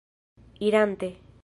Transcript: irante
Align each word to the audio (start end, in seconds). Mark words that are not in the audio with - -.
irante 0.67 1.09